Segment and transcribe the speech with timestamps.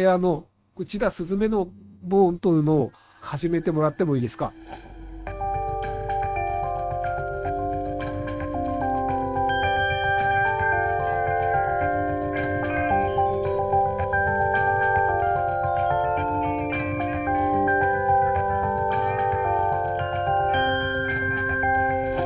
[0.00, 0.46] あの、
[0.76, 1.72] 内田すずめの
[2.02, 4.52] ボーンというのを始めてもらってもいいですか？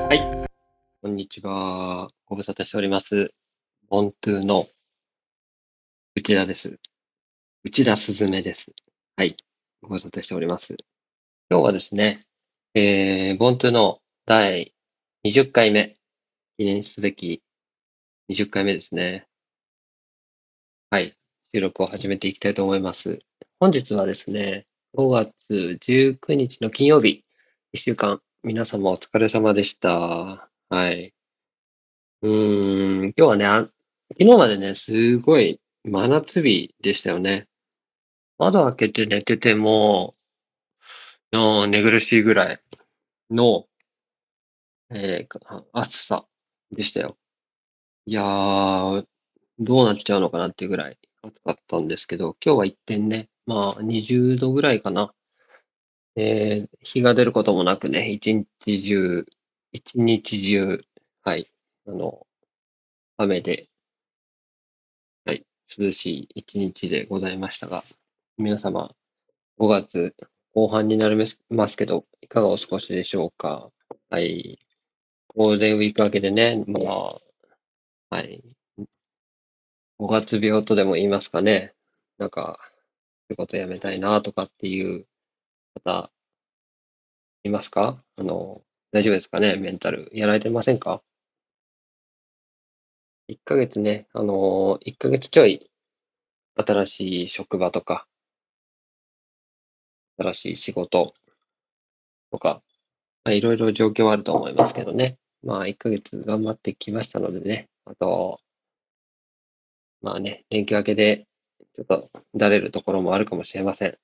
[0.09, 0.47] はい。
[1.01, 2.11] こんにちは。
[2.27, 3.33] ご無沙汰しております。
[3.89, 4.67] ボントゥーの
[6.15, 6.79] 内田です。
[7.65, 8.73] 内田すずめです。
[9.17, 9.37] はい。
[9.83, 10.75] ご無沙汰しております。
[11.49, 12.27] 今日はですね、
[12.75, 14.75] えー、ボントゥの第
[15.25, 15.95] 20回目、
[16.59, 17.41] 記念すべき
[18.31, 19.29] 20回目ですね。
[20.91, 21.17] はい。
[21.55, 23.21] 収録を始めていきたいと思います。
[23.61, 27.25] 本日はですね、5月19日の金曜日、
[27.75, 30.51] 1週間、皆様お疲れ様でした。
[30.69, 31.15] はい。
[32.23, 33.45] うーん、今日はね、
[34.19, 37.47] 昨日までね、すごい真夏日でしたよね。
[38.37, 40.17] 窓開けて寝てても、
[41.33, 42.61] うん寝苦しいぐらい
[43.31, 43.67] の、
[44.91, 46.27] えー暑さ
[46.71, 47.17] でしたよ。
[48.07, 49.07] いやー、
[49.59, 55.15] どうなっちゃうのかなっていうぐらい暑かったんですけど、今日は一転ね、まあ20度ぐらいかな。
[56.17, 59.27] えー日が出ることもなくね、一日中、
[59.73, 60.79] 一日中、
[61.23, 61.51] はい、
[61.87, 62.27] あの、
[63.19, 63.69] 雨で、
[65.25, 65.45] はい、
[65.77, 67.85] 涼しい一日でございましたが、
[68.43, 68.91] 皆様、
[69.59, 70.17] 5月
[70.53, 71.17] 後半になり
[71.51, 73.71] ますけど、いかがお過ごしでしょうか？
[74.11, 74.59] はい。
[75.29, 77.21] ゴールデンウィーク明けでね、まあ、
[78.11, 78.43] はい。
[80.01, 81.73] 5月病とでも言いますかね。
[82.19, 82.59] なんか、
[83.31, 85.07] 仕事辞めたいなとかっていう
[85.85, 86.11] 方、
[87.45, 88.03] いますか？
[88.17, 89.55] あの、大丈夫ですかね？
[89.55, 90.11] メンタル。
[90.13, 91.01] やられてませんか
[93.29, 95.71] ?1 ヶ月ね、あの、1ヶ月ちょい、
[96.57, 98.07] 新しい職場とか、
[100.19, 101.15] 新しい仕事
[102.31, 102.63] とか、
[103.25, 105.19] まあ、いろいろ状況はあると思いますけどね。
[105.43, 107.69] まあ、1ヶ月頑張ってきましたのでね。
[107.85, 108.41] あと、
[110.01, 111.27] まあね、連休明けで、
[111.75, 113.99] ちょっとだれるところもあるかもしれません。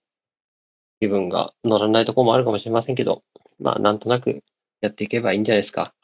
[1.00, 3.22] 気分が乗らないところもあるかもしれませんけど、
[3.58, 4.42] まあ、なんとなく
[4.80, 5.94] やっていけばいいんじゃないですか。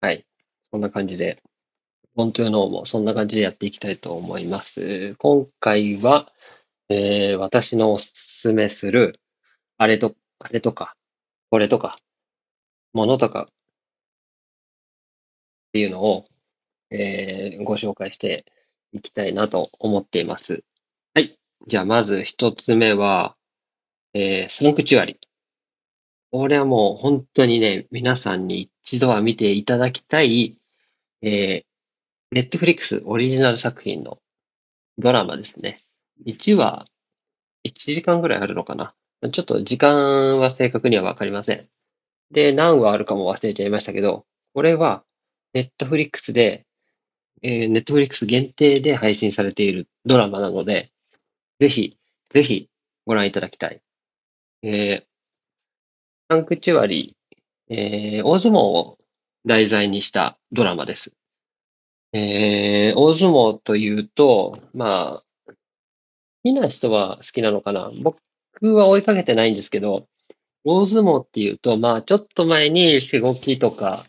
[0.00, 0.24] はい。
[0.70, 1.42] そんな感じで、
[2.14, 5.14] ボントゥーノーもそんな感じでやっていきたいと思います。
[5.18, 6.32] 今回は、
[6.88, 9.20] えー、私のおすすめする、
[9.78, 10.96] あれと、あれとか、
[11.50, 11.98] これとか、
[12.92, 13.52] ものとか、っ
[15.72, 16.26] ていうのを、
[16.90, 18.44] えー、ご紹介して
[18.92, 20.64] いきたいなと思っています。
[21.14, 21.38] はい。
[21.66, 23.36] じゃあ、まず一つ目は、
[24.14, 25.18] えー、サンクチュアリ。
[26.30, 30.58] これはもう本当にね、皆さんに一度は見ていただきたい、
[31.22, 34.18] えー、ネットフリックスオリジナル作品の
[34.98, 35.84] ドラマですね。
[36.26, 36.86] 1話、
[37.64, 38.94] 1時間ぐらいあるのかな。
[39.32, 41.68] ちょっと時間は正確にはわかりません。
[42.32, 45.04] で、何話あるかも忘れちゃいましたけど、これは
[45.54, 46.66] ネットフリックスで、
[47.42, 50.92] えー、ネットフリックス限定で配信されているドラマなので、
[51.60, 51.98] ぜひ、
[52.34, 52.68] ぜひ
[53.06, 53.80] ご覧いただきたい。
[54.62, 55.04] えー、
[56.30, 58.98] サンクチュアリー、えー、大相撲を
[59.44, 61.12] 題材にしたドラマです。
[62.12, 65.24] えー、大相撲というと、まあ、
[66.44, 67.90] 好きな人は好きなのかな？
[68.02, 68.18] 僕
[68.74, 70.06] は追いかけてないんですけど、
[70.64, 74.04] 大相撲っていうと、まあ、ちょっと前にしごきとか、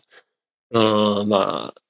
[0.70, 0.78] う
[1.24, 1.80] ん、まあ、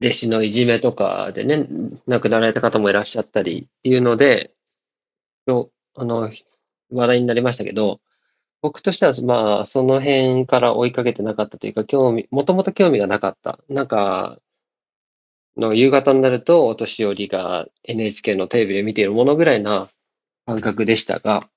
[0.00, 1.66] 弟子のいじめとかでね、
[2.06, 4.52] 亡くなられた方もいらっしゃったりっていうので、
[5.46, 6.30] あの、
[6.90, 8.00] 話題になりましたけど、
[8.62, 13.60] 僕としては、まあ、その辺から追いかけてなかったというか、興味、もともと興味がなかった。
[13.68, 14.38] なんか、
[15.58, 19.90] の夕方になると、お年寄りが NHK のテレビで見ているものぐらいな
[20.46, 21.48] 感覚でしたが、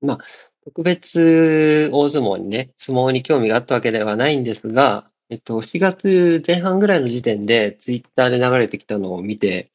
[0.00, 0.18] まあ、
[0.64, 9.70] 特別大相撲にね、相撲に興味があったわけではないんですが、えっと、4月前半ぐらいの時点で、ツイッターで流れてきたのを見て、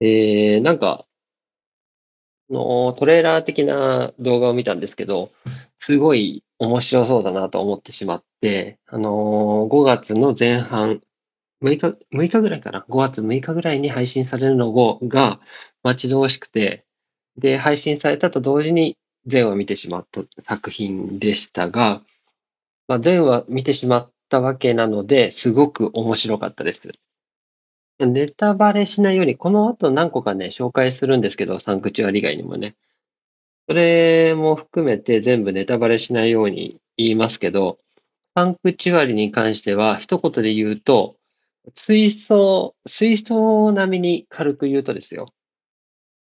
[0.00, 1.06] えー、なんか、
[2.50, 5.30] のトレーラー的な動画を見たんですけど、
[5.78, 11.00] すごい面白そうだなと思ってしまって、あのー、5月の前半、
[11.62, 15.40] 6日、6日ぐらいかな ?5 月6日ぐらいに配信されるのが
[15.82, 16.84] 待ち遠しくて、
[17.36, 18.96] で、配信されたと同時に
[19.26, 22.00] 全話見てしまった作品でしたが、
[22.86, 26.88] まあ、全話見てしまったわけなので、すごく面白かったです。
[27.98, 32.74] ネタバレしないように、この後何個かね、紹介するんですけど、サンクチュアリ以外にもね。
[33.68, 37.78] それも含めて全部ネタバレしないように言いますけど、
[38.34, 41.16] サンクチュアリに関しては、一言で言うと、
[41.72, 45.32] 水槽、水槽並みに軽く言うとですよ。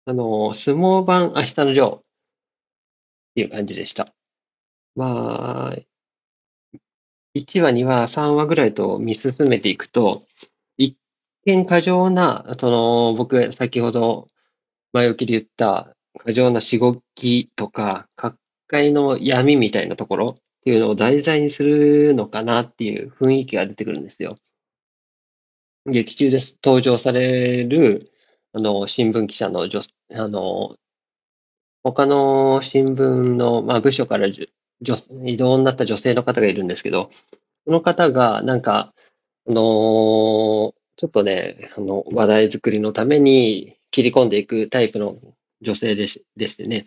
[0.06, 2.04] あの、相撲版明日のジョーっ
[3.36, 4.14] ていう感じでした。
[4.96, 5.78] まあ、
[7.34, 10.26] 1話、2話、3話ぐらいと見進めていくと、
[10.78, 10.98] 一
[11.46, 14.28] 見過剰な、その、僕、先ほど
[14.94, 24.38] 前置きで言った過剰なしごきとか、各界の闇みたいなところっていうのを題材にするのかなっていう雰囲気が出てくるんですよ。
[25.86, 28.12] 劇中です登場される、
[28.54, 29.82] あの、新聞記者の女、
[30.14, 30.76] あの、
[31.84, 34.50] 他の新聞の、まあ、部署からじゅ
[34.82, 37.10] 女異動になった女性の方がいるんですけど、
[37.66, 38.94] その方が、なんか、
[39.48, 45.16] あのーちょっとね、あの、話題作りのために切り込んでいくタイプの
[45.62, 46.86] 女性でし、でしてね、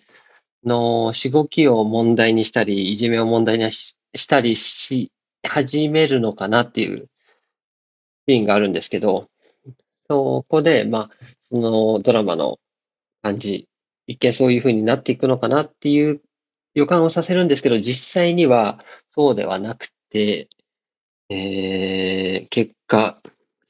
[0.65, 5.11] あのー、しごきを問題にしたり、いじめを問題にし、したりし
[5.43, 7.09] 始めるのかなっていう
[8.29, 9.29] シーンがあるんですけど、
[10.09, 11.11] そこで、まあ、
[11.49, 12.59] そのドラマの
[13.23, 13.69] 感じ、
[14.07, 16.21] 一見そういう風になっていくのかなっていう
[16.75, 20.49] 予感をさせるんですけど、実際にはそうではなくて、
[21.31, 23.21] えー、結果、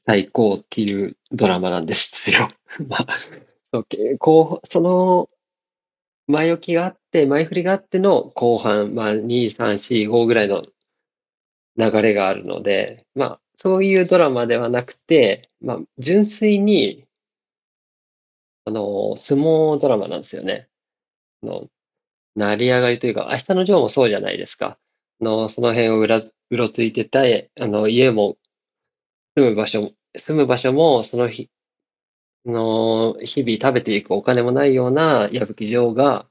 [0.05, 2.49] 最高っていうドラマなんですよ。
[2.87, 3.07] まあ、
[3.73, 3.87] そう
[4.19, 5.29] こう、その
[6.27, 10.63] 前置きがあって、前振りがあっての後半、まあ、2、3、4、5ぐらいの
[11.77, 17.07] 流れがあるので、まあ、そういうドラマではなくて、まあ、純粋に、
[18.65, 20.69] あの、相撲ドラマなんですよね。
[21.41, 21.67] あの、
[22.35, 24.77] 成り上がりというか、明日のジョーもそうじゃないですか。
[25.19, 28.37] の、その辺をうら、うろついてた、あの、家も、
[29.35, 31.49] 住む場所も、住む場所も、その日、
[32.45, 36.27] の、日々食べていくお金もないような矢吹城が、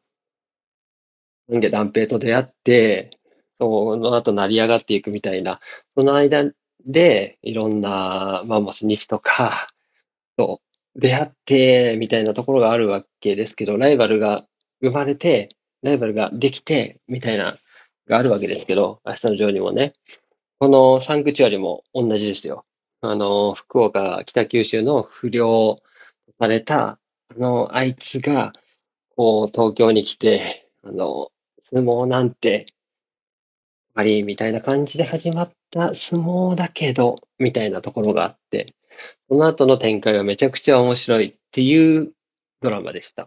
[1.48, 3.10] 本家断平と出会って、
[3.58, 5.58] その後成り上がっていくみたいな、
[5.96, 6.52] その間
[6.86, 9.69] で、いろんな、マンモス西とか、
[10.36, 10.60] と
[10.96, 14.46] 出会って、みたいなところがあるわけですけど、ライバルが
[14.81, 15.48] 生まれて、
[15.82, 17.58] ライバルができて、みたいな、
[18.06, 19.94] があるわけですけど、明日のジョーにもね、
[20.58, 22.64] このサンクチュアリも同じですよ。
[23.00, 25.82] あの、福岡、北九州の不良
[26.38, 26.98] された、
[27.28, 28.52] あの、あいつが、
[29.16, 31.31] こう、東京に来て、あの、
[31.70, 32.66] 相撲なんて、
[33.94, 38.75] あり、みたいな感じで始まった相撲だけど、みたいなところがあって、
[39.29, 42.12] その後の展開はめちゃくちゃ面白いっていう
[42.62, 43.26] ドラマでした。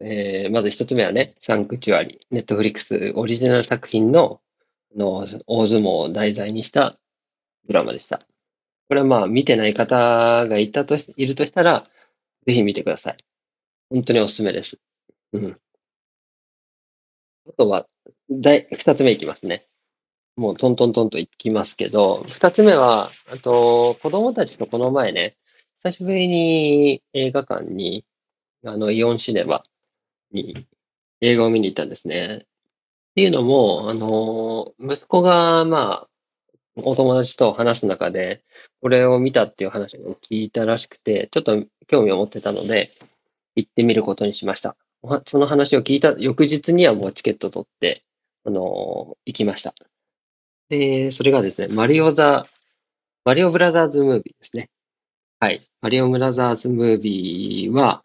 [0.00, 4.40] えー、まず一つ目はね、サンクチュアリ、ネットフリックスオリジナル作品の、
[4.96, 6.98] の大相撲を題材にした
[7.68, 8.18] ドラマでした。
[8.88, 11.88] これはまあ見てない方がいたと、いるとしたら、
[12.46, 13.16] ぜひ見てください。
[13.90, 14.80] 本当におすすめです。
[15.32, 15.58] うん。
[17.48, 17.86] あとは、
[18.28, 19.68] 第、二つ目いきますね。
[20.36, 25.36] もうトントントンといきますけど、二つ目は、あと、子供たちとこの前ね、
[25.82, 28.04] 久しぶりに映画館に、
[28.64, 29.62] あの、イオンシネマ
[30.32, 30.66] に
[31.20, 32.40] 映画を見に行ったんですね。
[32.44, 36.08] っていうのも、あの、息子が、まあ、
[36.76, 38.42] お友達と話す中で、
[38.80, 42.90] これを見たっていう話を聞いたらしくて、ちょっと興味を持ってたので、
[43.54, 44.76] 行ってみることにしました。
[45.26, 48.02] その話を聞いた翌日にはもうチケット取って、
[48.44, 49.74] あの、行きました。
[50.72, 52.46] で、それがですね、マリオザ、
[53.26, 54.70] マリオブラザーズムービーですね。
[55.38, 55.60] はい。
[55.82, 58.02] マリオブラザーズムービーは、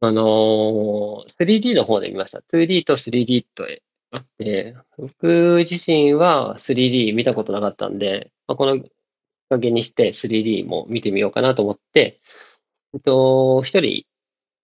[0.00, 2.42] あのー、3D の方で見ました。
[2.52, 3.64] 2D と 3D と
[4.10, 8.90] あって、僕自身は 3D 見たことなかったんで、まあ、このきっ
[9.48, 12.20] かけにして 3D も見てみようかなと思って、
[12.92, 14.04] えっと、一人、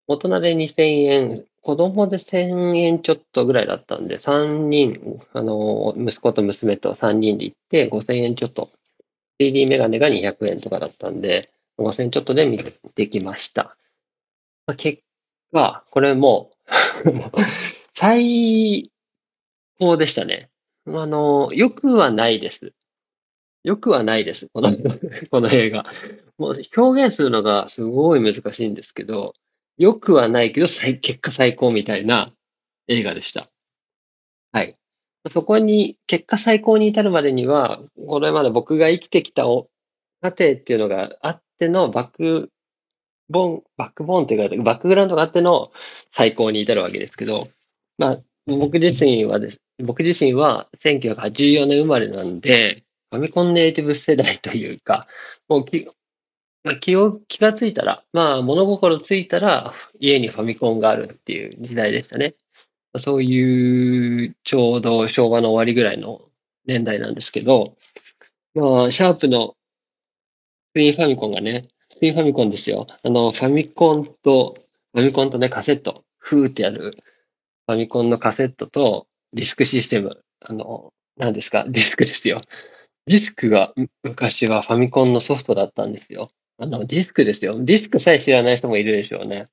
[0.06, 8.71] 大人で2000円、子供で1000円ちょっとぐらいだったんで、3人、あの、息子と娘と3人で行って5000円ちょっと。
[9.40, 13.76] 3D メガネが200円とかだったんで、5000円ちょっとで見てきました。
[14.66, 15.02] まあ、結
[15.52, 16.50] 果、これも
[17.95, 18.90] 最
[19.78, 20.50] 高でしたね。
[20.87, 22.73] あの、良くはないです。
[23.62, 24.49] 良くはないです。
[24.52, 24.71] この
[25.31, 25.85] この映画。
[26.38, 29.35] もう表現するのがすごい難しいんですけど、
[29.78, 32.32] 良くはないけど、最結果最高みたいな
[32.88, 33.50] 映画でした。
[34.52, 34.76] はい。
[35.30, 42.50] そこに、結果最高に至るまでには、これまで僕が生きてきた過程っていうのがあってのバック
[43.32, 45.72] ボン、バックボーンっていうか、バックグラウンドがあっての
[46.12, 47.48] 最高に至るわけですけど、
[47.98, 55.06] まあ、僕自身はです、僕自身は1984年生まれなんで、ファミコンネイティブ世代というか、
[55.48, 55.88] もうき、
[56.81, 62.35] 気を、気がついたら、まあ、物心ついたら、家にファミコンがあるっていう時代でしたね。
[62.99, 66.23] そういう、ちょうど昭和の終わりぐらいの
[66.66, 67.76] 年代なんですけど、
[68.54, 69.57] まあ、シャープの
[70.75, 72.87] ツインファミコンがね、ツインファミコンですよ。
[73.02, 74.62] あの、ファミコンと
[74.95, 76.97] ファミコンとね、カセット、ふーってやる、
[77.66, 82.42] ファミコンのカセットとディスクシステム、あの、何ですか、ディスクですよ。
[83.07, 86.31] ディスクが昔はファミコンのソフトだったんですよ。
[86.59, 87.54] あの、ディスクですよ。
[87.64, 89.49] ディスクさえ知らない人もいるでしょうね。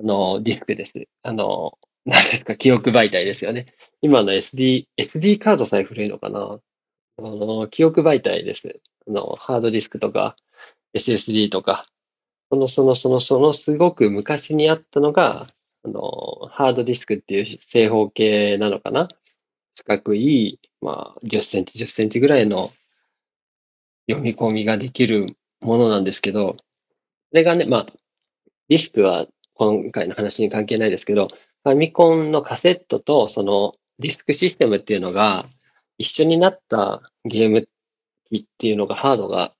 [0.00, 0.92] あの、ディスクです。
[1.22, 3.74] あの、何ですか、記憶媒体ですよね。
[4.02, 6.60] 今の SD、SD カードさえ古いのかな。
[7.18, 8.80] あの、記憶媒体です。
[9.06, 10.36] あの、ハードディスクとか、
[10.94, 11.86] SSD とか、
[12.50, 15.48] その、その、その、そのすごく昔にあったのが、
[15.84, 19.08] あの、ハードディスクっていう正方形なのかな
[19.76, 22.72] 四角い、まあ、10センチ、10センチぐらいの
[24.08, 25.26] 読み込みができる
[25.64, 26.56] ものなんですけど、
[27.30, 27.86] それがね、まあ、
[28.68, 31.28] ディスクは今回の話に関係ないですけど、
[31.64, 35.46] ファミコンのカセットとそのディスクシステムっていうのが
[35.98, 37.68] 一緒になったゲーム
[38.30, 39.54] 機っていうのがハードが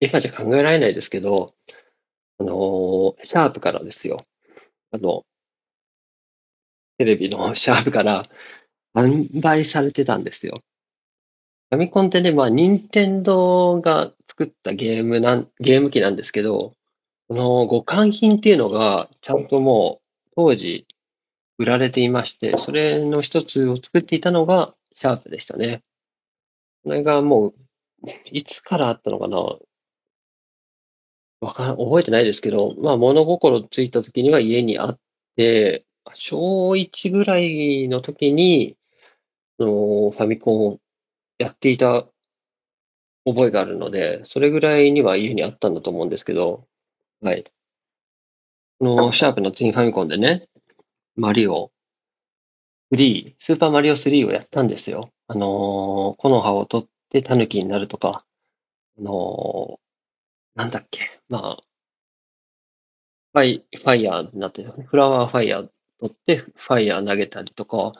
[0.00, 1.54] 今じゃ考えられないですけど、
[2.38, 4.24] あのーシャープからですよ。
[4.92, 5.24] あの、
[6.98, 8.26] テレビのシャープから
[8.94, 10.60] 販売されてたんですよ。
[11.70, 16.74] ファミコンってね、まあ、任天堂が作ったゲームなん、ゲーム機なんですけど、
[17.28, 20.86] この互換品っていうのが、ちゃんともう、当時、
[21.58, 25.82] 売られていまして、それの一つを作っていたのが、シャープでしたね。
[26.84, 27.54] これがもう、
[28.26, 29.38] いつからあったのかな？
[31.40, 34.98] わかん、覚えてないですけど、まあ、物心ついた時には家にあっ
[35.34, 38.76] て、小1ぐらいの時に、
[39.58, 40.78] のファミコンを
[41.38, 42.06] やっていた
[43.24, 46.66] 覚えがあるので、それぐらいには家にあったんだと思うんですけど、
[47.20, 47.44] はい。
[48.78, 50.48] このシャープのツインファミコンでね、
[51.16, 51.72] マリオ
[52.92, 55.10] 3、スーパーマリオ3をやったんですよ。
[55.26, 58.24] あのー木の葉を取ってタヌキになるとか、
[58.98, 61.62] あのーなんだっけ、まあ、
[63.32, 65.68] ファイ、ファイヤーになってる、フラワーファイヤー
[66.00, 67.92] 取ってファイヤー投げたりとか、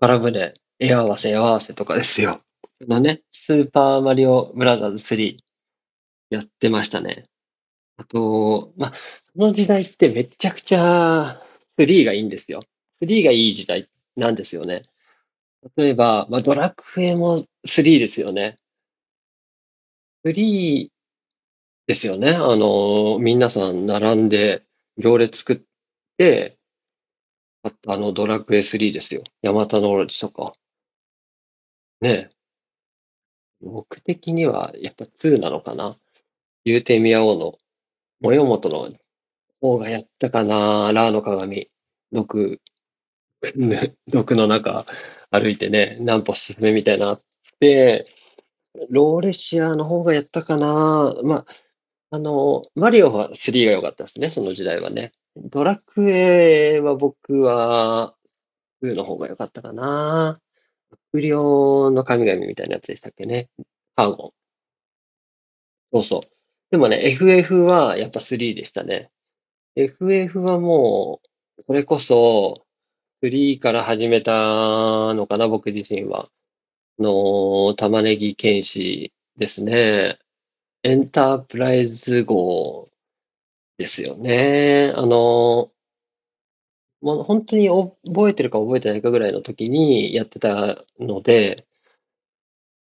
[0.00, 2.42] 空船、エア合わせ、エア合わせとかですよ。
[2.86, 5.36] のね、スーパーマリオブラザーズ3
[6.30, 7.24] やってましたね。
[7.96, 8.92] あと、まあ、
[9.34, 11.42] その時代ってめちゃくちゃ
[11.78, 12.62] 3がいいんですよ。
[13.02, 14.84] 3がいい時代なんですよね。
[15.76, 18.58] 例えば、まあ、ドラクエも3ですよね。
[20.24, 20.88] 3
[21.88, 22.30] ですよね。
[22.30, 24.64] あの、皆さん並んで
[24.98, 25.60] 行列作っ
[26.16, 26.58] て、
[27.86, 29.24] あの、ドラクエ3ですよ。
[29.42, 30.52] ヤマタノオロチとか。
[32.00, 32.30] ね。
[33.60, 35.96] 僕的にはやっぱ2なのかな。
[36.64, 37.58] 言うてみやおうの、
[38.20, 38.90] 模様元の
[39.60, 40.92] 方がやったかな。
[40.92, 41.70] ラーの鏡。
[42.12, 42.60] 毒、
[44.08, 44.86] 毒の中
[45.30, 47.22] 歩いてね、何歩進めみたいなあっ
[47.60, 48.06] て、
[48.90, 51.14] ローレシアの方がやったかな。
[51.22, 51.46] まあ、
[52.10, 55.12] あの、マリオは3が良かったですね、その時代はね。
[55.36, 58.14] ドラクエは僕は
[58.82, 60.40] 2の方が良かったかな。
[61.12, 63.48] 悪霊の神々みたいなやつでしたっけね。
[63.96, 64.32] ハーゴン。
[65.92, 66.20] そうそう。
[66.70, 69.10] でもね、FF はやっぱ3でしたね。
[69.76, 71.20] FF はも
[71.58, 72.66] う、それこそ、
[73.22, 74.32] 3から始めた
[75.14, 76.30] のかな、僕自身は。
[76.98, 80.18] の、玉ねぎ剣士ですね。
[80.82, 82.90] エンタープライズ号
[83.78, 84.92] ですよね。
[84.96, 85.72] あの、
[87.00, 91.66] もう本当に覚えてるか覚えてないかぐらいの時にやってたので、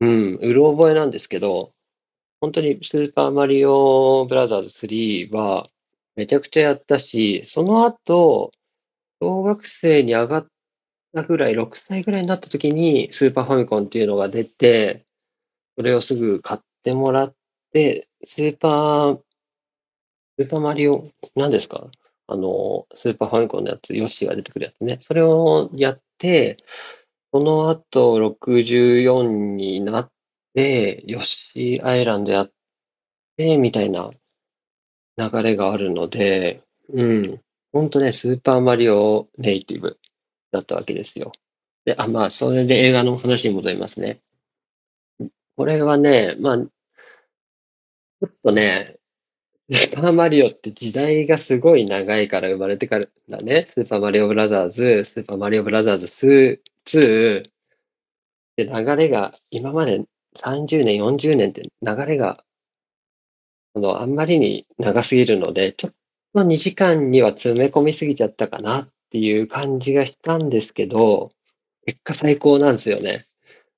[0.01, 1.73] うん、うろ覚えなんですけど、
[2.41, 5.69] 本当にスーパーマリオブラザーズ3は
[6.17, 8.51] めちゃくちゃやったし、その後、
[9.21, 10.47] 小学生に上がっ
[11.15, 15.05] たぐらい、6歳ぐらいになった時にスーパーファミコンっていうのが出て、
[15.77, 17.35] それをすぐ買ってもらっ
[17.73, 19.21] て、スーパー、
[20.39, 21.91] スーパーマリオ、何ですか？
[22.31, 24.99] あの、スーパーファミコンのやつ、ヨッシーが出てくるやつね。
[25.03, 26.59] それをやって、
[27.33, 30.13] その後64になっ
[30.55, 32.53] て、ヨッシーアイランドやっ
[33.37, 34.13] て、みたいな
[35.17, 37.41] 流れがあるので、うん。
[37.73, 39.99] ほんとね、スーパーマリオネイティブ
[40.53, 41.33] だったわけですよ。
[41.85, 44.21] で、あ、まあ、それで映画の話に戻りますね。
[45.57, 49.00] これはね、まあ、ちょっとね、
[49.73, 57.43] スーパーマリオって時代がすごい長いから生まれてからだね、スーパーマリオブラザーズ、スーパーマリオブラザーズ2、
[58.57, 60.05] で、流れが今まで
[60.37, 62.43] 30年、40年って流れが、
[63.75, 65.93] あの、あんまりに長すぎるので、ちょっ
[66.35, 71.31] と2時間には詰め込みすぎちゃったかなっていう感じがしたんですけど、
[71.87, 73.27] 結果最高なんですよね。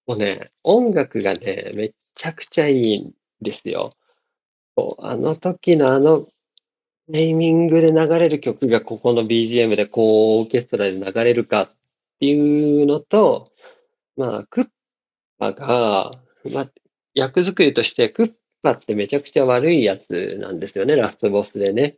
[0.07, 3.93] もうね、音楽がね、めちゃくちゃいいんですよ。
[4.99, 6.29] あの時のあの
[7.13, 11.71] タイミングで流れる曲がここの BGM でこうオーケストラで流れるかっ
[12.21, 13.51] ていうのと、
[14.17, 14.69] まあ、クッ
[15.39, 16.13] パが、
[16.45, 16.71] まあ、
[17.15, 21.97] 役作りとしてクッパってめちゃくちゃ悪いやつなんですよね、ラストボスでね。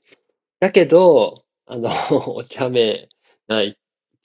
[0.61, 1.91] だけど、あの、
[2.37, 3.09] お茶目
[3.47, 3.77] な一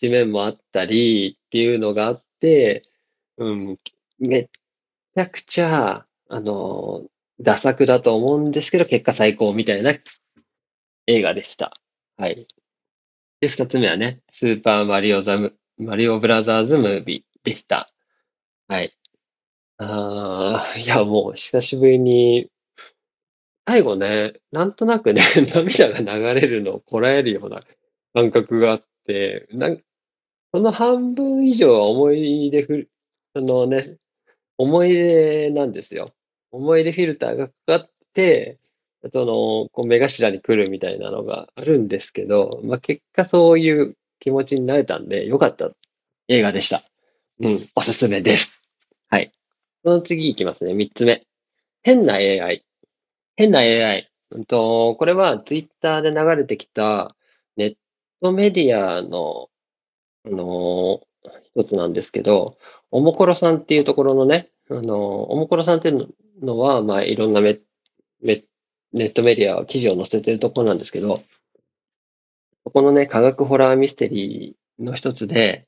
[0.09, 2.81] 面もあったりっていうのがあって、
[3.37, 3.77] うん、
[4.17, 7.03] めちゃくちゃ、あの、
[7.41, 9.93] ダ作だと思うんですけど、結果最高みたいな
[11.07, 11.79] 映画でした。
[12.17, 12.47] はい。
[13.41, 17.91] で、二つ目はね、スーパーマリオザム、マリオブラザーズムービーでした。
[18.67, 18.93] はい。
[19.77, 22.49] ああ、いや、もう久しぶりに、
[23.65, 25.21] 最後ね、なんとなくね、
[25.55, 27.63] 涙が流れるのをこらえるような
[28.13, 29.81] 感覚があって、なん
[30.51, 32.89] その半分以上は思い出ふ、
[33.35, 33.97] あのね、
[34.57, 36.13] 思い出なんですよ。
[36.51, 38.57] 思い出フィルターがかかって、
[39.13, 45.71] その、こう目頭に来るみたいなのがあるんですけど、まあ、結果そういう気持ちになれたんで、よかった
[46.27, 46.83] 映画でした。
[47.39, 48.61] うん、おすすめです。
[49.09, 49.31] はい。
[49.83, 50.73] その次いきますね。
[50.73, 51.23] 三つ目。
[51.83, 52.65] 変な AI。
[53.37, 54.09] 変な AI。
[54.31, 57.15] うんと、これはツイッターで流れてきた
[57.55, 57.75] ネッ
[58.21, 59.49] トメディアの、
[60.25, 61.09] あのー
[61.55, 62.57] 一つなんですけど、
[62.91, 66.09] おもころさんっていうところのね、あのおもころさんっていう
[66.41, 67.59] のは、まあ、いろんなメ
[68.21, 68.43] メ
[68.93, 71.23] ネットメディアは記事を載せてるところなんですけど、
[72.63, 75.67] ここのね、科学ホラーミステリーの一つで、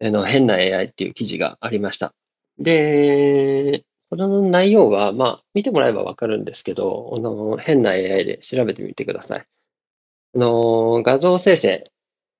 [0.00, 2.14] あの、変な AI っていう記事がありました。
[2.58, 9.46] で、この内容は、まあ、見てもらえばわかるんですけど、あの、変な AI で調べてみてください。
[10.34, 11.84] あの、画像生成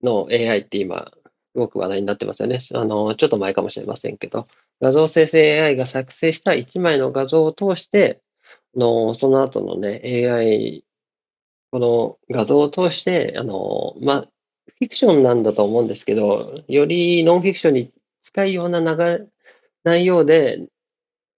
[0.02, 1.12] の AI って今、
[1.54, 2.60] すごく話題になってますよね。
[2.74, 4.48] あの、ちょっと前かもしれませんけど、
[4.80, 8.22] 画像生成 AI が作成した1枚の画像を通して、
[8.76, 10.84] の、その後のね、AI、
[11.70, 14.20] この画像を通して、あの、まあ、
[14.78, 19.26] フィクションなんだと思うんですけど、よりノンフィクションに近いような流れ、
[19.84, 20.68] 内容で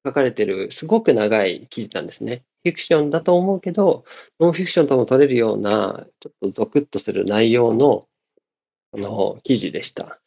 [0.04, 2.44] 書かれてる、すごく長い記事なんですね。
[2.62, 4.04] フィクションだと思うけど、
[4.38, 8.06] ノンフィクションとも取れるような、ちょっとゾクッとする内容の、
[8.98, 10.20] の、記事でした。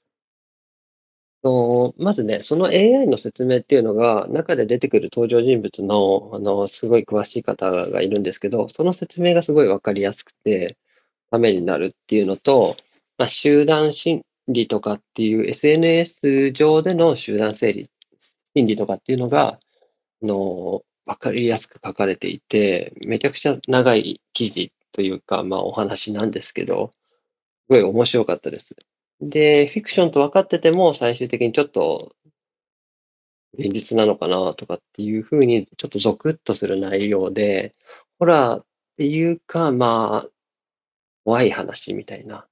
[1.97, 10.77] まずね、その AI の説明っていうのが、中で出てくる登場人物の、あの、すごい詳しい方がいるんですけど、その説明がすごいわかりやすくて、
[11.31, 12.77] ためになるっていうのと、
[13.17, 17.89] まあ、集団心理とかっていう SNS 上での集団整理、
[18.55, 19.59] 心理とかっていうのが、
[20.21, 26.91] あの、わかりやすく書かれていて、めちゃくちゃ長い記事というか、まあお話なんですけど、
[27.67, 28.75] すごい面白かったです。
[29.21, 32.15] で、フィクションと分かってても、最終的にちょっと
[33.57, 37.73] 現実なのかなとかっていうふうに、ちょっとゾクッとする内容で、
[38.19, 38.65] ホラーっ
[38.97, 40.29] ていうか、まあ、
[41.23, 42.47] 怖い話みたいな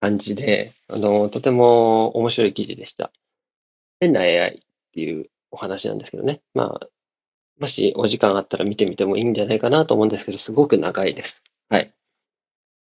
[0.00, 3.12] 感じで、あの、とても面白い記事でした。
[4.00, 6.40] 変な AI っていうお話なんですけどね。
[6.54, 6.88] まあ、
[7.60, 11.44] もしお時間あったら見てみてもいいんじゃないかなと思うんですけど、すごく長いです。
[11.68, 11.92] はい。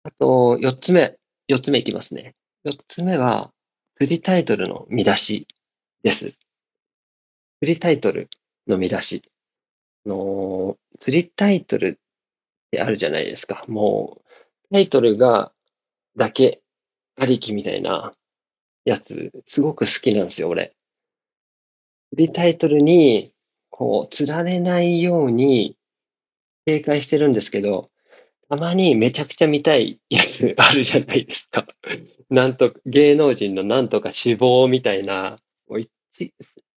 [0.03, 1.15] あと、四つ目。
[1.47, 2.33] 四つ目いきますね。
[2.63, 3.51] 四つ目は、
[3.97, 5.47] 釣りタイトルの見出し
[6.01, 6.33] です。
[7.59, 8.29] 釣りタイトル
[8.67, 9.23] の見出し。
[10.07, 13.63] の、釣りタイトルってあるじゃないですか。
[13.67, 14.23] もう、
[14.71, 15.51] タイトルが、
[16.17, 16.61] だけ、
[17.15, 18.13] ありきみたいな
[18.83, 20.75] やつ、すごく好きなんですよ、俺。
[22.09, 23.33] 釣りタイトルに、
[23.69, 25.77] こう、釣られないように
[26.65, 27.91] 警戒してるんですけど、
[28.49, 31.65] たまにめちゃくちゃ見たいやつあるじゃないですか。
[32.29, 35.89] なんと、芸能人のなんとか死亡みたいな、もう一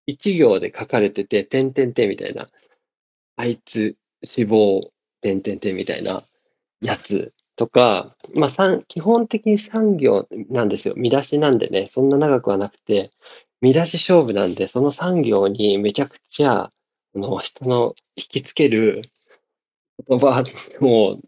[0.07, 2.48] 一行で書かれてて、てんてんてんみたいな、
[3.37, 4.81] あいつ死亡、
[5.20, 6.24] てんてんてんみたいな
[6.81, 10.94] やつとか、まあ、三基本的に産業なんですよ。
[10.96, 13.11] 見出しなんでね、そんな長くはなくて、
[13.61, 16.72] 見出し勝負なんで、その産業にめちゃくちゃ、あ
[17.14, 19.02] の、人の引きつける
[20.09, 20.44] 言葉
[20.81, 21.18] を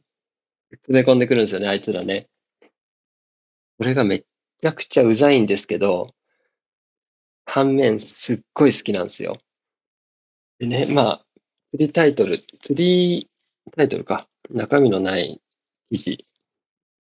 [0.71, 2.29] 詰め込んでくるんですよね、あいつらね。
[3.79, 6.15] これがめちゃくちゃうざいんですけど、
[7.47, 9.39] 反面すっごい好きなんですよ。
[10.59, 11.25] でね、まあ、
[11.71, 13.31] 釣りタイトル、釣り
[13.77, 15.41] タイトルか、中身のない
[15.91, 16.27] 記事、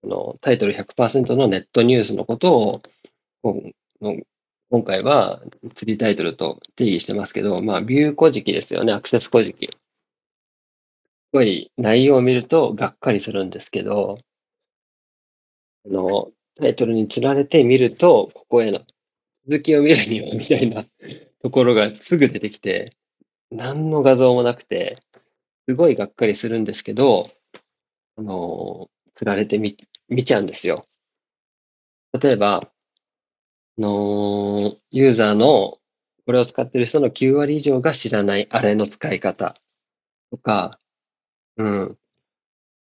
[0.04, 2.82] あのタイトル100%のネットニュースのこと
[3.44, 3.62] を、
[4.72, 5.42] 今回は
[5.76, 9.70] 釣りタイトルと定義してますけど、まあ、ビュー古事記ですよね、アクセス古事記。
[11.32, 14.18] すごい内容を見るとがっかりするんですけど、
[15.86, 18.82] あの、タイトルに釣られて見ると、ここへの
[19.48, 20.86] 続きを見るにはみたいな
[21.42, 22.98] ところがすぐ出てきて、
[23.50, 24.98] 何の画像もなくて、
[25.70, 27.24] すごいがっかりするんですけど、
[28.18, 29.78] あの、釣られてみ、
[30.10, 30.86] 見ちゃうんですよ。
[32.22, 32.62] 例えば、
[33.78, 35.78] あのユーザーの、
[36.26, 39.56] これを使ってる人の9割以上が知らないあれの使い方
[40.30, 40.80] とか、
[41.58, 41.98] うん、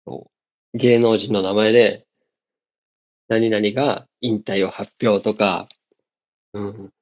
[0.06, 0.30] そ
[0.74, 2.06] う芸能人の名前で、
[3.28, 5.68] 何々が引退を発表とか、
[6.54, 6.94] うん、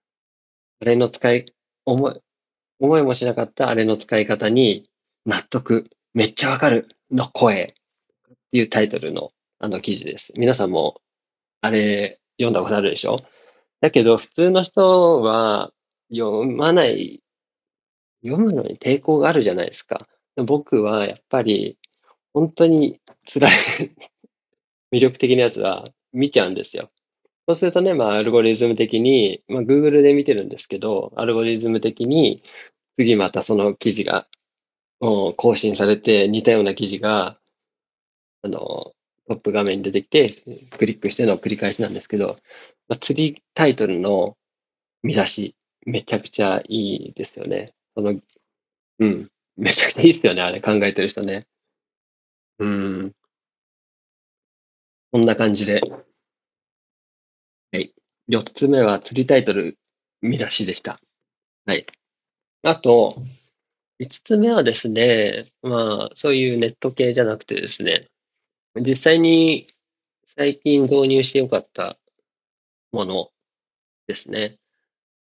[0.81, 1.45] あれの使い、
[1.85, 2.21] 思い、
[2.79, 4.89] 思いもしなかったあれの使い方に
[5.25, 7.75] 納得、めっちゃわかるの声
[8.29, 10.33] っていうタイトルのあの記事です。
[10.35, 11.01] 皆さんも
[11.61, 13.19] あれ読んだことあるでしょ？
[13.79, 15.71] だけど普通の人は
[16.11, 17.21] 読まない、
[18.23, 20.07] 読むのに抵抗があるじゃないですか。
[20.35, 21.77] 僕はやっぱり
[22.33, 22.99] 本当に
[23.31, 23.51] 辛い
[24.91, 26.91] 魅力的なやつは見ちゃうんですよ。
[27.47, 32.43] そうするとね、まあ、アルゴリズム的に、まあ、Google で見てるんですけど、アルゴリズム的に、
[32.97, 34.27] 次またその記事が、
[34.99, 37.39] 更新されて、似たような記事が、
[38.43, 38.93] あの、
[39.27, 42.37] トップ画面に出てきて、クリックしての繰り返しなんですけど、
[42.87, 44.37] まあ、釣りタイトルの
[45.03, 47.73] 見出し、めちゃくちゃいいですよね。
[47.95, 48.19] その、
[48.99, 51.41] うん、めちゃくちゃいいですよね、あれ考えてる人ね。
[52.59, 53.15] うん、
[55.11, 55.81] こんな感じで。
[57.73, 57.93] はい。
[58.27, 59.77] 四つ目は釣りタイトル
[60.21, 61.01] 見出しでした。
[61.65, 61.85] はい。
[62.63, 63.21] あと、
[63.99, 68.07] 五つ目はですね、まあ、そういうネット系じゃなくてですね、
[68.75, 69.67] 実際に
[70.37, 71.97] 最近導入してよかった
[72.93, 73.31] もの
[74.07, 74.57] ですね。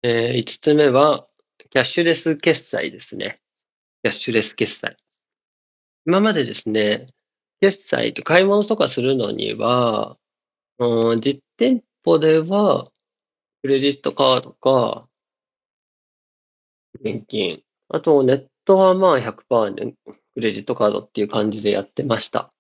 [0.03, 1.27] えー、五つ目は、
[1.71, 3.41] キャッシュレス決済ですね。
[4.03, 4.97] キャッシュレス決済。
[6.07, 7.07] 今までですね、
[7.61, 10.17] 決済と買い物とかするのには、
[10.79, 12.91] うん、実店舗では、
[13.63, 15.09] クレジットカードか、
[17.01, 17.63] 現金。
[17.89, 19.95] あと、ネットはまあ100%で
[20.35, 22.53] クレジットカードっていう感じでやってました。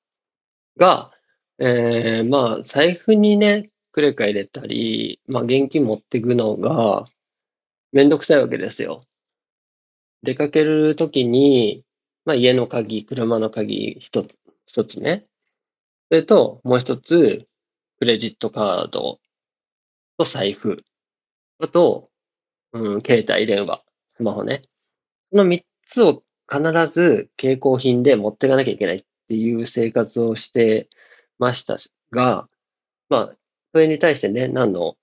[0.77, 1.13] が、
[1.59, 7.05] えー、まあ、財布にね、クレカ入れたり、まあ、現金持ってくのが、
[7.93, 9.01] めんどくさいわけですよ。
[10.23, 11.85] 出かけるときに、
[12.25, 14.35] まあ、家の鍵、車の鍵一つ、
[14.67, 15.25] 一つね。
[16.09, 17.47] それと、もう一つ、
[17.99, 19.19] クレジットカード
[20.19, 20.85] と財布。
[21.59, 22.11] あと、
[22.73, 23.83] うん、携帯電話、
[24.17, 24.63] スマホね。
[25.31, 30.89] その三つを必ず携行品で持っていかなきゃいけないっていう生活をして
[31.39, 31.79] ました
[32.11, 32.49] が、
[33.09, 33.37] まあ、
[33.73, 34.97] それに対してね、何の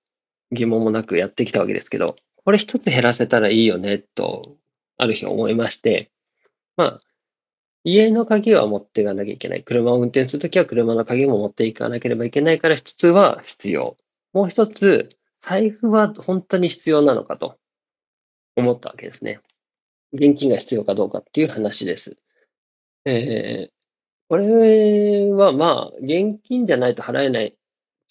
[0.52, 4.58] 疑問もなくやってきたわけですけど、これ一つ減らせたらいいよね、と、
[4.98, 6.12] ある日思いまして、
[6.78, 7.02] まあ、
[7.84, 9.64] 家の鍵は持っていかなきゃいけない。
[9.64, 13.98] 車を運転するときは車の鍵も持っていかなければいけないから一つは必要。
[14.34, 15.10] もう一つ、
[15.42, 17.58] 財布は本当に必要なのかと
[18.56, 19.40] 思ったわけですね。
[20.14, 22.16] 現金が必要かどうかっていう話です。
[23.06, 23.72] えー、
[24.30, 27.56] これはまあ、現金じゃないと払えない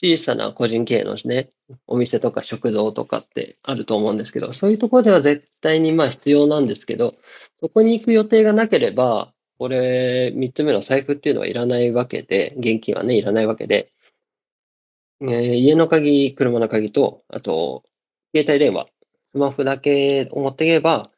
[0.03, 1.51] 小さな個人経営のね、
[1.87, 7.15] お店とか食堂とかってあると思うんですけど、そういうところでは絶対にまあ必要なんですけど、
[7.61, 13.93] そこに行く予定がなければ、これ、三つ目の財布っていうのはいらないわけで、現金はね、いらないわけで、
[15.23, 17.85] えー家の鍵、車の鍵と、あと、
[18.35, 18.89] 携帯電話、
[19.33, 21.11] スマホだけを持っていけば、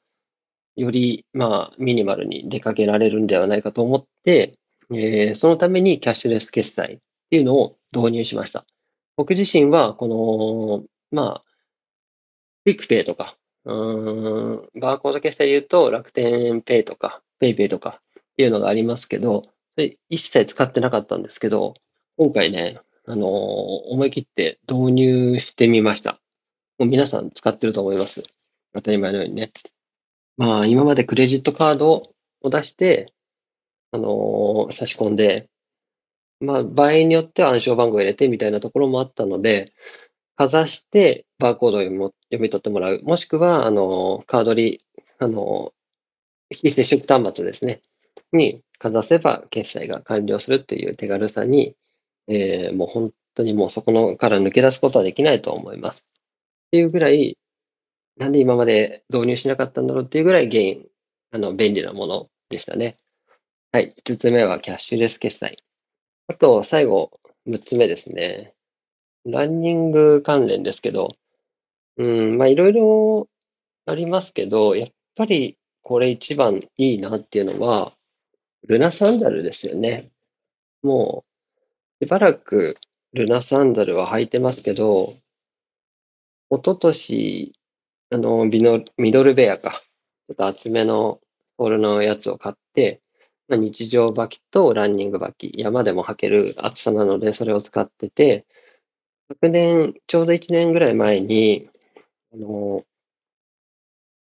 [0.77, 4.59] より、まあ、ミニマルに出かけられるんではないかと思って、
[4.93, 6.99] えーそのためにキャッシュレス決済っ
[7.31, 8.67] ていうのを導入しました。
[9.17, 11.43] 僕自身は、この、まあ、
[12.65, 19.43] クイックペイとか、うーん、バーコード決済で言うと楽天ペイとか、ペイペイとかっていうのがありますけど、
[19.75, 21.75] それ一切使ってなかったんですけど、
[22.17, 26.21] 今回ね、あのー思い切って導入してみました。
[26.79, 28.23] もう皆さん使ってると思います。
[28.75, 29.53] 当たり前のようにね。
[30.37, 32.03] まあ、今までクレジットカード
[32.43, 33.13] を出して、
[33.93, 35.49] あのー差し込んで、
[36.41, 39.73] まあ、場合によっては暗証番号を入れてみたいなところもあったので、
[40.37, 43.01] かざしてバーコードを読み取ってもらう。
[43.03, 44.85] もしくは、あの、カードリ、
[45.19, 45.73] あの、
[46.51, 47.81] 非接触端末ですね。
[48.33, 51.75] にかざせば決済が完了するっていう手軽さに、
[52.29, 56.01] えーもう本当にもうそこのから抜け出すことはできないと思います。
[56.01, 56.03] っ
[56.73, 57.39] ていうぐらい、
[58.17, 60.87] なんで今まで導入しなかったんだろうっていうぐらい原因、
[61.33, 62.97] あの、便利なものでしたね。
[63.73, 63.95] はい。
[64.05, 65.66] 5つ目はキャッシュレス決済。
[66.29, 68.53] あと、最後、6つ目ですね。
[69.25, 71.11] ランニング関連ですけど、
[71.97, 73.29] うん、まあいろいろ
[73.87, 77.97] ありますけど、やっぱりこれ一番いいなっていうのは、
[78.67, 80.11] ルナサンダルですよね。
[80.83, 81.25] も
[82.01, 82.77] う、しばらく
[83.13, 85.15] ルナサンダルは履いてますけど、
[86.51, 87.53] 一昨年、
[88.11, 89.83] あの、ビノミドルベアか。
[90.29, 91.21] ちょっと厚めの
[91.57, 93.01] ソールのやつを買って、
[93.49, 98.47] 日常履きとランニング履き、山でも履ける厚さなので、それを使ってて、
[99.29, 101.69] 昨年、ちょうど1年ぐらい前に、
[102.33, 102.85] あの、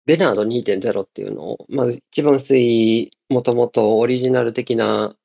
[0.06, 5.16] ベナード2.0っていうのを、まあ、一番薄い、もともとオリジナル的な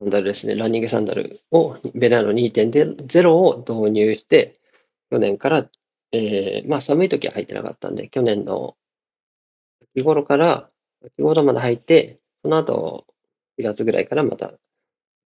[0.00, 4.54] サンダルですね、ランニングサンダルを、ベナード2.0を導入して、
[5.10, 5.70] 去年から、
[6.10, 8.76] えー、まあ寒い時は履いてなかったんで、去年の
[9.94, 10.68] 秋頃から、
[11.04, 13.06] 秋頃まで履いて、その後、
[13.58, 14.52] 4月ぐらいからまた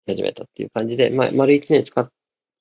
[0.08, 2.12] 始めたっていう感じで、まあ、丸1年使っ、基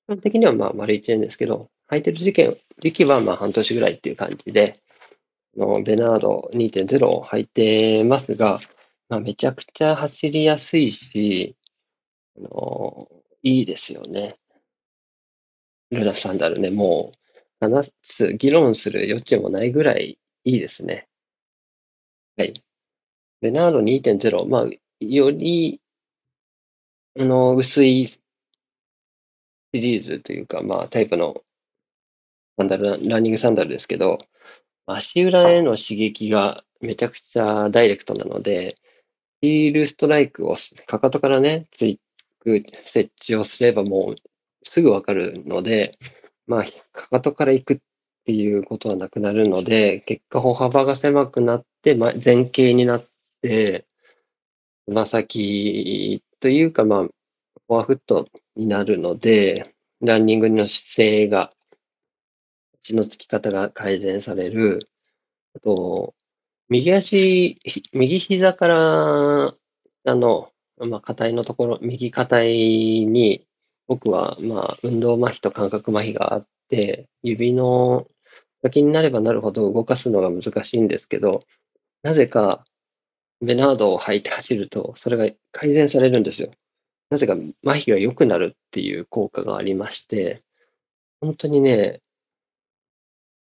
[0.08, 4.80] 本的にはまあ丸1年ですけど、履いてる時期時期はまあ半年ぐらいっていう感じで、
[5.56, 8.60] のベナード2.0を履いてますが、
[9.08, 11.56] まあ、めちゃくちゃ走りやすいし、
[12.36, 13.08] あの
[13.42, 14.36] いいですよね。
[15.90, 17.18] ルナサンダルね、もう
[17.60, 21.06] 話す、議論する余地もないぐらいいいですね。
[22.36, 22.54] はい。
[23.44, 24.66] ベナード2.0、まあ、
[25.04, 25.78] より、
[27.20, 28.18] あの、薄いシ
[29.74, 31.42] リーズというか、まあ、タイプの
[32.56, 34.16] サンダル、ランニングサンダルですけど、
[34.86, 38.76] 足裏への刺激がめちゃくちゃダイレクトなので、
[39.42, 42.00] ヒールストライクをかかとからね、つい
[42.38, 44.16] く設置をすればもう
[44.62, 45.98] すぐわかるので、
[46.46, 46.64] まあ、
[46.98, 47.78] かかとから行くっ
[48.24, 53.13] ていうことはなくなるので、結果歩幅が狭くなって、前傾になって、
[53.46, 53.84] つ
[54.86, 61.52] ま先というか、まあ、フォアフットになるので、ランニングの姿勢が、
[62.82, 64.88] 血のつき方が改善される。
[65.54, 66.14] あと、
[66.68, 67.58] 右足、
[67.92, 69.54] 右膝から、
[70.06, 72.50] あの、まあ、硬いのところ、右硬い
[73.06, 73.46] に、
[73.86, 78.06] 僕は、まあ、運動麻痺と感覚麻痺があって、指の
[78.62, 81.42] 先になればなるほど動かすのが難しいんですけど、
[82.02, 82.64] なぜか、
[83.44, 86.50] ベナードを履いて走ると、それが改善されるんですよ。
[87.10, 90.42] なぜか麻痺が良くなるっていう効果がありまして、
[91.20, 92.00] 本当にね、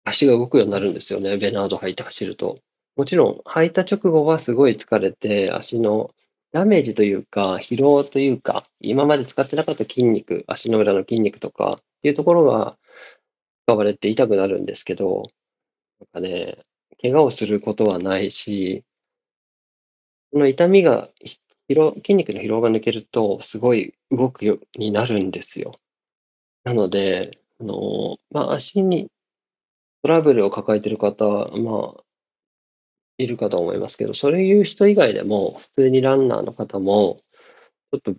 [0.05, 2.61] 足が動くようになるんですよね、ベナード履いて走ると。
[2.97, 6.15] もちろん、履いた直後はすごい疲れて、足の
[6.53, 12.79] ダメージというか、疲労というか、今まで使ってなかった筋肉、足の裏の筋肉とかっていうところが
[13.67, 15.25] 使われて痛くなるんですけど、
[16.01, 16.59] なんかね、
[17.03, 18.85] 怪我をすることはないし、
[20.37, 21.09] その痛みが、
[21.71, 25.77] 筋肉の疲労が抜けると、すごい動くようになるんですよ。
[26.63, 29.09] なので、あの、まあ、足に
[30.03, 32.05] トラブルを抱えている方、まあ、
[33.17, 37.23] いるかと思いますけど、そういう人以外でも、普通にランナーの方も、
[37.91, 38.15] ちょっと、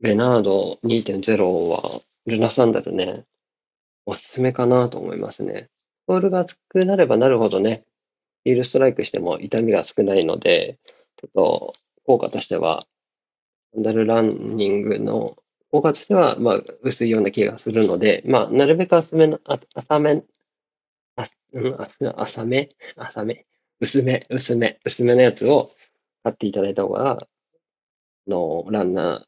[0.00, 3.24] ベナード2.0は、ルナサンダルね、
[4.04, 5.70] おすすめかなと思いますね。
[6.08, 7.84] ソールが厚くなればなるほどね、
[8.44, 10.78] ヒールストライクしても痛みが少ないので、
[11.24, 11.74] ちょっと
[12.06, 12.86] 効果としては、
[13.74, 15.36] サンダルランニングの
[15.70, 20.22] 効果としては、まあ、薄いような気がするので、まあ、なるべく浅めの、あ浅め、
[21.16, 21.76] あ、うん、
[22.16, 23.46] 浅め、浅め、
[23.80, 25.72] 薄め、薄め、薄めのやつを
[26.22, 27.26] 買っていただいた方が、
[28.26, 29.26] の、ランナ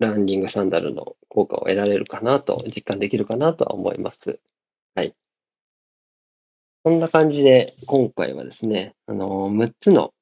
[0.00, 4.40] ー、ランニングサンダルの効果を得られるかなと、実感できるかなとは思います。
[4.94, 5.14] はい。
[6.82, 10.12] こんな感じで、今回はですね、あの、6つの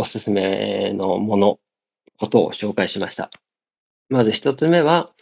[0.00, 1.60] おすすめのもの、
[2.18, 3.30] ことを紹介しました。
[4.08, 5.12] まず1つ目は、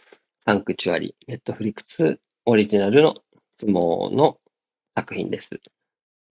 [0.45, 3.13] サンクチュアリ、ネットフリックスオリジナルの
[3.59, 4.37] 相撲の
[4.95, 5.59] 作品です。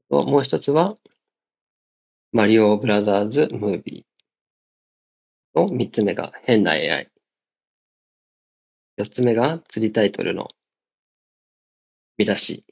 [0.08, 0.94] もう1つは、
[2.32, 7.10] マリオブラザーズムービーの3つ目が変な AI。
[8.98, 10.48] 4つ目が釣りタイトルの
[12.16, 12.64] 見出し。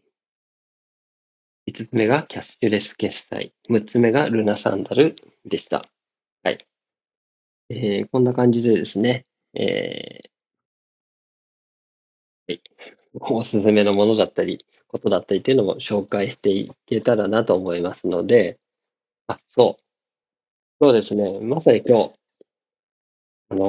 [1.67, 3.53] 5つ目がキャッシュレス決済。
[3.69, 5.89] 6つ目がルナサンダルでした。
[6.43, 6.59] はい。
[7.71, 9.25] えー、こんな感じでですね、
[9.55, 12.63] えー、はい。
[13.15, 18.59] おすすめのものだったり、ことだったりっていうのも紹介していけたらなと思いますので、
[19.29, 19.83] あ、そう。
[20.81, 21.41] そうですね。
[21.41, 22.15] まさに今日、
[23.49, 23.65] あの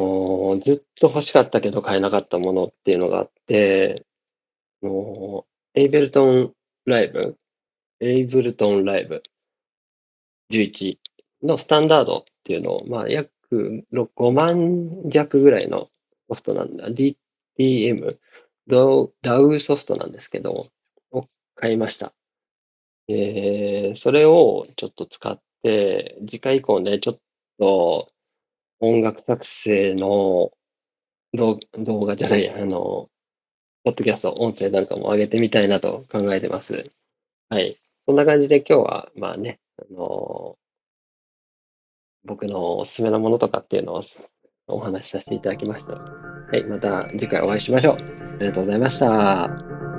[0.57, 4.05] ーずっと欲しかったけど買えなかったものっていうのがあって、
[4.83, 6.53] あのーエイベルトン
[6.85, 7.37] ライブ、
[7.99, 9.23] エイブルトンライブ
[10.51, 10.97] 11
[11.43, 13.31] のスタンダードっていうのを、まあ、約
[13.91, 15.87] 5万弱ぐらいの
[16.29, 16.87] ソフトなんだ。
[16.89, 18.17] DTM、
[19.21, 20.67] ダウソフトなんですけど、
[21.11, 22.13] を買いました。
[23.07, 27.19] えー、それをちょっと使って、次回以降ね、ちょっ
[27.57, 28.09] と
[28.79, 30.51] 音楽作成の
[31.33, 31.59] 動
[32.05, 33.09] 画じゃない、あの、
[33.83, 36.91] ポッドキャスト、音声なんかも上げてみたいなと考えてます。
[37.49, 37.79] はい。
[38.07, 40.57] そんな感じで今日は、まあね、あの
[42.23, 44.03] 僕のおすすめのものとかっていうのを
[44.67, 45.93] お話しさせていただきました。
[45.93, 47.95] はい、また次回お会いしましょう。
[47.95, 49.96] ありがとうございました。